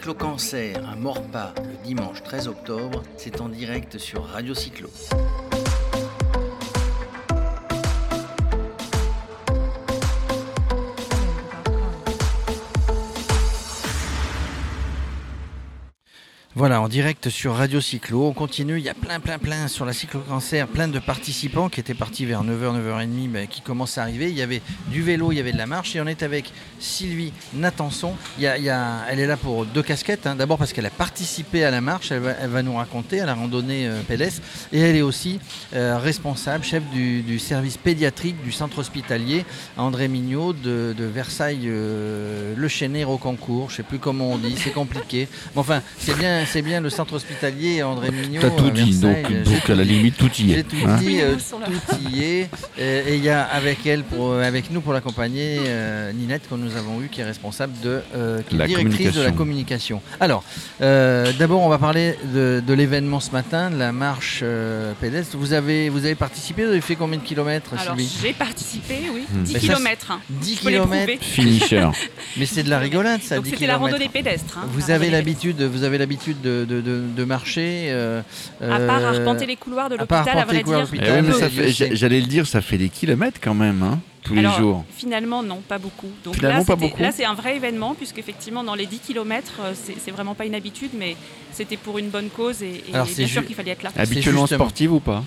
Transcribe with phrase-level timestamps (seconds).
[0.00, 4.88] cyclo-cancer à Morpa le dimanche 13 octobre, c'est en direct sur Radio Cyclo.
[16.60, 18.26] Voilà, en direct sur Radio Cyclo.
[18.26, 18.76] On continue.
[18.76, 22.26] Il y a plein, plein, plein sur la cyclo-cancer, plein de participants qui étaient partis
[22.26, 24.28] vers 9h, 9h30, ben, qui commencent à arriver.
[24.28, 25.96] Il y avait du vélo, il y avait de la marche.
[25.96, 28.12] Et on est avec Sylvie Natanson.
[28.36, 30.26] Il y a, elle est là pour deux casquettes.
[30.26, 30.34] hein.
[30.34, 32.12] D'abord parce qu'elle a participé à la marche.
[32.12, 34.42] Elle va, nous raconter à la randonnée euh, pédestre.
[34.70, 35.40] Et elle est aussi
[35.74, 39.46] euh, responsable, chef du, service pédiatrique du centre hospitalier
[39.78, 43.70] André Mignot de, de Versailles, euh, Chênay, Rocancourt.
[43.70, 45.26] Je ne sais plus comment on dit, c'est compliqué.
[45.54, 48.40] Mais enfin, c'est bien, c'est bien le centre hospitalier André Mignot.
[48.40, 49.16] T'as tout à dit, donc.
[49.66, 50.62] J'ai à la limite tout y J'ai est.
[50.64, 50.96] tout hein.
[50.98, 52.48] dit, euh, tout y est.
[52.78, 56.48] Euh, Et il y a avec elle, pour, euh, avec nous pour l'accompagner, euh, Ninette
[56.48, 59.30] que nous avons eu, qui est responsable de, euh, qui est La directrice de la
[59.32, 60.02] communication.
[60.18, 60.42] Alors,
[60.80, 65.36] euh, d'abord, on va parler de, de l'événement ce matin, de la marche euh, pédestre.
[65.36, 68.94] Vous avez, vous avez participé, vous avez fait combien de kilomètres, Alors Sylvie j'ai participé,
[69.12, 69.42] oui, Hmm.
[69.44, 70.18] 10 Mais ça, km.
[70.30, 71.22] 10 Je peux les kilomètres.
[71.22, 71.88] Finisher.
[72.36, 73.94] Mais c'est de la rigolade, ça, Donc 10 c'était la kilomètres.
[73.96, 74.58] randonnée pédestre.
[74.58, 77.86] hein, Vous la avez randonnée l'habitude, vous avez l'habitude de, de, de- de marcher.
[77.90, 78.22] euh.
[78.60, 80.86] À part euh, arpenter les couloirs de à l'hôpital, à les vrai dire.
[81.52, 84.84] Eh J'allais le dire, ça fait des kilomètres quand même, hein, tous les Alors, jours.
[84.96, 86.08] Finalement, non, pas beaucoup.
[86.24, 87.02] Donc Finalement, là, pas c'était- beaucoup.
[87.02, 90.54] là, c'est un vrai événement, puisqu'effectivement, dans les 10 km, c'est c'est vraiment pas une
[90.54, 91.16] habitude, mais
[91.52, 93.90] c'était pour une bonne cause et, et Alors, bien c'est sûr qu'il fallait être là.
[93.96, 95.24] Habituellement sportive ou pas?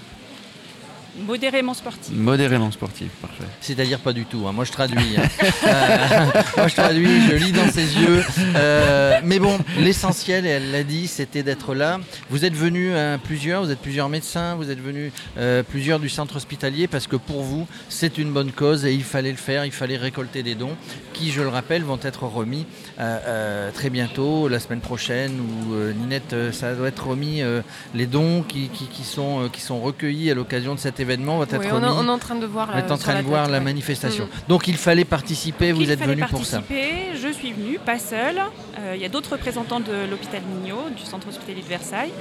[1.15, 2.11] Modérément sportif.
[2.15, 3.43] Modérément sportive, parfait.
[3.61, 4.45] C'est-à-dire pas du tout.
[4.47, 4.51] hein.
[4.51, 5.15] Moi, je traduis.
[5.17, 5.21] hein.
[5.65, 6.25] Euh,
[6.57, 8.23] moi, je traduis, je lis dans ses yeux.
[8.55, 11.99] Euh, mais bon, l'essentiel, et elle l'a dit, c'était d'être là.
[12.29, 16.09] Vous êtes venus euh, plusieurs, vous êtes plusieurs médecins, vous êtes venus euh, plusieurs du
[16.09, 19.65] centre hospitalier parce que pour vous, c'est une bonne cause et il fallait le faire.
[19.65, 20.75] Il fallait récolter des dons
[21.13, 22.65] qui, je le rappelle, vont être remis
[22.99, 25.31] euh, euh, très bientôt, la semaine prochaine.
[25.39, 27.41] Ou euh, Ninette, euh, ça doit être remis.
[27.41, 27.61] euh,
[27.95, 31.37] les dons qui, qui- qui sont, euh, qui sont recueillis à l'occasion de cet événement
[31.37, 31.85] vont être Oui, on, remis.
[31.85, 32.69] est- on est en train de voir.
[32.73, 33.63] On est là, en sur train de tête, voir la ouais.
[33.63, 34.25] manifestation.
[34.25, 34.29] Mm.
[34.49, 36.61] Donc il fallait participer, vous il êtes venu pour ça.
[36.69, 38.39] Je suis venue, pas seule.
[38.79, 42.11] Euh, Il y a d'autres représentants de l'hôpital Mignot, du centre hospitalier de Versailles.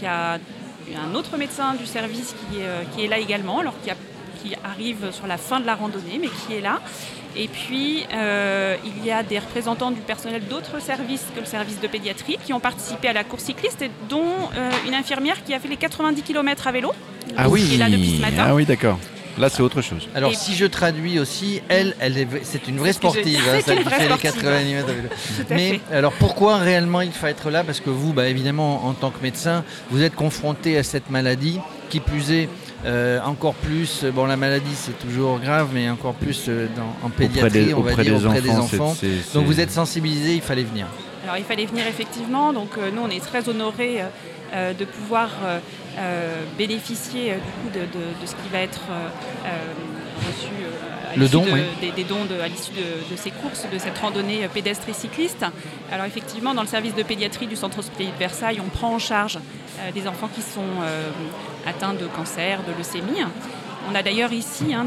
[0.00, 0.38] Il y a
[1.10, 3.96] un autre médecin du service qui est, euh, qui est là également, alors qui, a-
[4.42, 6.80] qui arrive sur la fin de la randonnée, mais qui est là.
[7.34, 11.80] Et puis, euh, il y a des représentants du personnel d'autres services que le service
[11.80, 15.54] de pédiatrie qui ont participé à la course cycliste, et dont euh, une infirmière qui
[15.54, 16.92] a fait les 90 km à vélo.
[17.36, 18.44] Ah oui, Qui est là depuis ce matin.
[18.48, 18.98] ah oui, d'accord.
[19.38, 20.08] Là, c'est autre chose.
[20.14, 23.62] Alors Et- si je traduis aussi, elle, elle est, c'est une vraie sportive, hein, C'est
[23.62, 24.32] celle une qui vraie fait les sportive.
[24.42, 25.08] 80 mètres à vélo.
[25.08, 25.96] Tout à Mais fait.
[25.96, 27.64] alors pourquoi réellement il faut être là?
[27.64, 31.58] Parce que vous, bah, évidemment, en tant que médecin, vous êtes confronté à cette maladie,
[31.88, 32.48] qui plus est
[32.84, 34.00] euh, encore plus.
[34.04, 37.74] euh, Bon, la maladie c'est toujours grave, mais encore plus euh, dans- en pédiatrie, des,
[37.74, 38.94] on va dire des auprès des enfants.
[39.32, 40.86] Donc vous êtes sensibilisé, il fallait venir.
[41.24, 44.06] Alors il fallait venir effectivement, donc euh, nous on est très honorés euh,
[44.54, 45.30] euh, de pouvoir
[46.58, 48.80] bénéficier du coup de, de- de ce qui va être
[50.26, 50.48] reçu
[51.12, 51.60] à Le l'issue don, de- oui.
[51.80, 54.92] des, des dons de- à l'issue de, de ces courses, de cette randonnée pédestre et
[54.94, 55.44] cycliste.
[55.92, 58.98] Alors effectivement dans le service de pédiatrie du centre hospitalier de Versailles, on prend en
[58.98, 59.38] charge
[59.80, 61.10] euh, des enfants qui sont euh,
[61.66, 63.22] atteints de cancer, de leucémie.
[63.90, 64.86] On a d'ailleurs ici hein,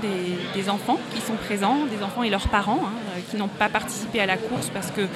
[0.54, 3.70] des, enfants qui sont présents, des enfants et leurs parents hein, euh, qui n'ont pas
[3.70, 5.08] participé à la course parce que euh,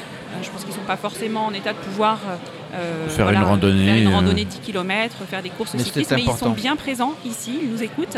[0.41, 2.19] je pense qu'ils ne sont pas forcément en état de pouvoir
[2.73, 4.15] euh, Faire une randonnée, faire une euh.
[4.15, 7.69] randonnée 10 km, faire des courses Mais cyclistes, mais ils sont bien présents ici, ils
[7.69, 8.17] nous écoutent.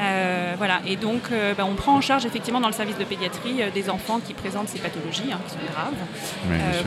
[0.00, 3.04] Euh, voilà, et donc euh, bah, on prend en charge effectivement dans le service de
[3.04, 5.94] pédiatrie euh, des enfants qui présentent ces pathologies, hein, qui sont graves,
[6.52, 6.82] euh,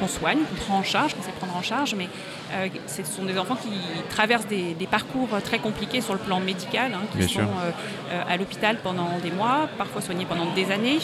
[0.00, 2.08] qu'on soigne, qu'on prend en charge, qu'on sait prendre en charge, mais
[2.52, 3.70] euh, ce sont des enfants qui
[4.10, 7.70] traversent des, des parcours très compliqués sur le plan médical, hein, qui Bien sont euh,
[8.12, 10.98] euh, à l'hôpital pendant des mois, parfois soignés pendant des années.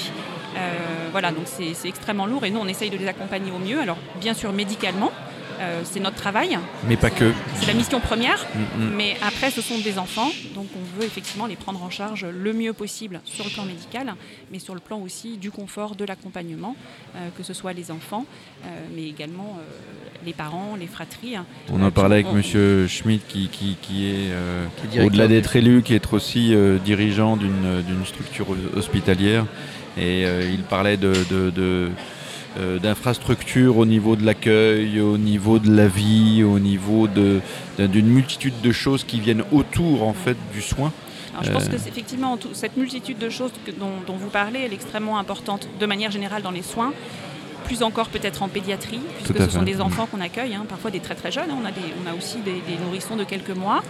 [0.56, 0.58] Euh,
[1.12, 3.80] voilà, donc c'est c'est extrêmement lourd et nous on essaye de les accompagner au mieux.
[3.80, 5.10] Alors bien sûr médicalement,
[5.60, 6.58] euh, c'est notre travail,
[6.88, 7.32] Mais pas que.
[7.56, 8.94] c'est la mission première, Mm, mm.
[8.96, 12.52] mais après ce sont des enfants, donc on veut effectivement les prendre en charge le
[12.52, 14.14] mieux possible sur le plan médical,
[14.50, 16.76] mais sur le plan aussi du confort, de l'accompagnement,
[17.16, 18.24] euh, que ce soit les enfants,
[18.64, 19.62] euh, mais également euh,
[20.24, 21.36] les parents, les fratries.
[21.36, 21.46] hein.
[21.72, 24.66] On Euh, en parlait avec on- Monsieur Schmidt qui, qui, qui est, euh,
[25.04, 28.46] au-delà d'être élu, qui est aussi euh, dirigeant d'une d'une structure
[28.76, 29.44] hospitalière.
[29.98, 31.90] Et euh, il parlait de, de- de,
[32.58, 38.54] euh, d'infrastructures au niveau de l'accueil, au niveau de la vie, au niveau d'une multitude
[38.62, 40.92] de choses qui viennent autour en fait du soin.
[41.32, 41.68] Alors, je pense Euh.
[41.68, 44.74] que c'est effectivement tout- cette multitude de choses que- dont, dont vous parlez, elle est
[44.74, 46.92] extrêmement importante de manière générale dans les soins,
[47.64, 51.00] plus encore peut-être en pédiatrie, puisque ce sont des enfants qu'on accueille, hein, parfois des
[51.00, 51.50] très très jeunes.
[51.50, 51.56] hein.
[51.62, 53.82] On, a des- on a aussi des, des nourrissons de quelques mois,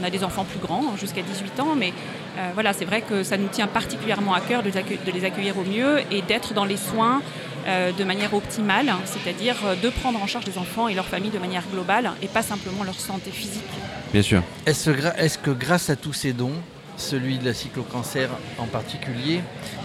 [0.00, 1.92] on a des enfants plus grands, hein, jusqu'à 18 ans, mais
[2.38, 5.10] euh, voilà, c'est vrai que ça nous tient particulièrement à cœur de les, accue- de
[5.12, 7.20] les accueillir au mieux et d'être dans les soins
[7.66, 11.64] de manière optimale, c'est-à-dire de prendre en charge les enfants et leurs familles de manière
[11.72, 13.62] globale et pas simplement leur santé physique.
[14.12, 14.42] Bien sûr.
[14.66, 16.54] Est-ce que grâce à tous ces dons,
[16.96, 19.40] celui de la cyclo-cancer en particulier,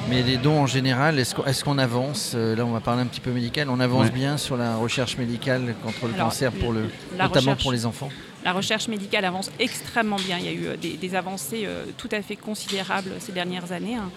[0.09, 3.19] mais les dons en général, est-ce qu'on avance euh, Là, on va parler un petit
[3.19, 3.69] peu médical.
[3.69, 7.85] On avance bien sur la recherche médicale contre le cancer, pour le, notamment pour les
[7.85, 8.09] enfants?
[8.43, 10.37] La recherche médicale avance extrêmement bien.
[10.39, 13.95] Il y a eu euh, des, avancées euh, tout à fait considérables ces dernières années.
[13.95, 14.09] Hein.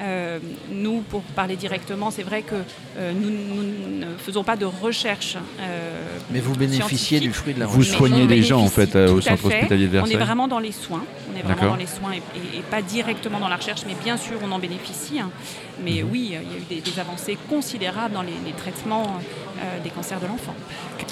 [0.00, 0.38] Euh,
[0.72, 2.54] nous, pour parler directement, c'est vrai que
[2.96, 3.62] euh, nous,
[4.00, 5.36] ne faisons pas de recherche.
[5.60, 6.00] Euh,
[6.30, 7.86] Mais vous bénéficiez du fruit de la recherche.
[7.86, 10.16] Vous soignez les gens en fait au centre hospitalier de Versailles.
[10.16, 11.04] On est vraiment dans les soins.
[11.32, 14.38] On est vraiment dans les soins et, pas directement dans la recherche, mais bien sûr
[14.42, 15.20] on en bénéficie.
[15.20, 15.30] Hein.
[15.84, 16.08] Mais mhm.
[16.10, 19.20] oui, il y a eu des, avancées considérables dans les, les traitements
[19.84, 20.54] des cancers de l'enfant.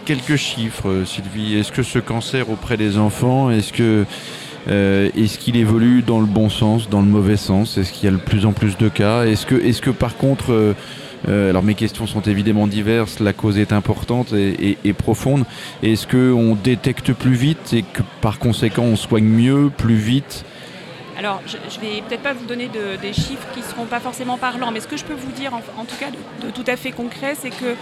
[0.07, 1.59] Quelques chiffres, Sylvie.
[1.59, 4.07] Est-ce que ce cancer auprès des enfants, est-ce que
[4.69, 7.79] euh, est-ce qu'il évolue dans le bon sens, dans le mauvais sens?
[7.79, 9.25] Est-ce qu'il y a de plus en plus de cas?
[9.25, 10.75] Est-ce que, est que par contre, euh,
[11.29, 15.45] euh, alors mes questions sont évidemment diverses, la cause est importante et, profonde.
[15.83, 20.45] Est-ce qu'on détecte plus vite et que par conséquent on soigne mieux, plus vite?
[21.19, 22.71] Alors, je ne vais peut-être pas vous donner
[23.03, 25.53] des chiffres qui ne seront pas forcément parlants, mais ce que je peux vous dire,
[25.53, 27.75] en, tout cas de, tout à fait concret, c'est que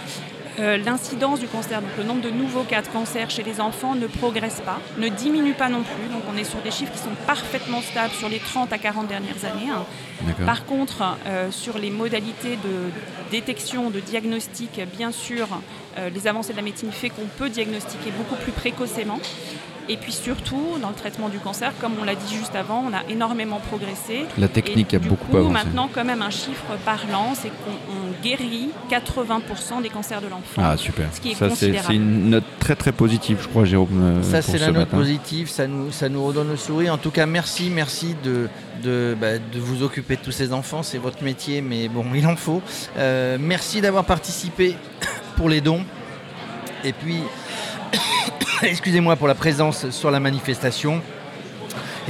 [0.59, 3.93] euh, l'incidence du cancer, donc le nombre de nouveaux cas de cancer chez les enfants
[3.93, 6.07] ne progresse pas, ne diminue pas non plus.
[6.11, 9.07] Donc on est sur des chiffres qui sont parfaitement stables sur les 30 à 40
[9.07, 9.69] dernières années.
[9.69, 9.85] Hein.
[10.45, 12.89] Par contre, euh, sur les modalités de
[13.29, 15.47] détection, de diagnostic, bien sûr,
[15.99, 19.19] euh, les avancées de la médecine fait qu'on peut diagnostiquer beaucoup plus précocement.
[19.89, 22.93] Et puis surtout, dans le traitement du cancer, comme on l'a dit juste avant, on
[22.93, 24.25] a énormément progressé.
[24.37, 25.53] La technique a beaucoup coup, avancé.
[25.53, 30.61] Maintenant, quand même, un chiffre parlant, c'est qu'on guérit 80% des cancers de l'enfant.
[30.61, 31.07] Ah, super.
[31.13, 34.01] Ce qui est ça, c'est une note très très positive, je crois, Jérôme.
[34.01, 35.49] Euh, ça, c'est la note positive.
[35.49, 36.93] Ça nous, ça nous redonne le sourire.
[36.93, 38.49] En tout cas, merci, merci de,
[38.83, 40.83] de, bah, de vous occuper de tous ces enfants.
[40.83, 42.61] C'est votre métier, mais bon, il en faut.
[42.97, 44.75] Euh, merci d'avoir participé
[45.37, 45.83] pour les dons.
[46.83, 47.21] Et puis,
[48.63, 51.01] excusez-moi pour la présence sur la manifestation.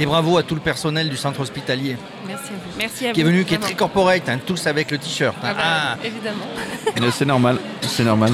[0.00, 1.96] Et bravo à tout le personnel du centre hospitalier.
[2.26, 2.78] Merci à vous.
[2.78, 5.34] Merci qui est venu, qui est très corporate, hein, tous avec le t-shirt.
[5.42, 5.48] Hein.
[5.50, 5.96] Ah bah, ah.
[6.04, 7.10] Évidemment.
[7.12, 8.32] c'est normal, c'est normal.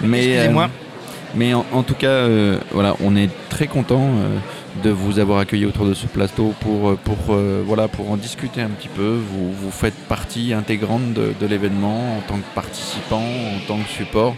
[0.00, 0.64] Mais, Excusez-moi.
[0.64, 4.36] Euh, mais en, tout cas, euh, voilà, on est très content euh,
[4.84, 7.34] de vous avoir accueilli autour de ce plateau pour, pour,
[7.66, 9.18] voilà, pour en discuter un petit peu.
[9.18, 13.88] Vous, vous faites partie intégrante de, de l'événement en tant que participant, en tant que
[13.88, 14.36] support.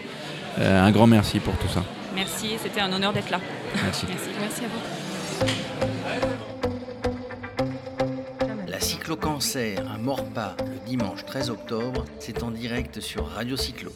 [0.58, 1.82] un grand merci pour tout ça.
[2.14, 3.40] Merci, c'était un honneur d'être là.
[3.82, 4.06] Merci.
[4.40, 4.64] Merci.
[4.64, 4.80] à vous.
[8.68, 13.92] La cyclo-cancer à Morpa le dimanche 13 octobre, c'est en direct sur Radio Cyclo.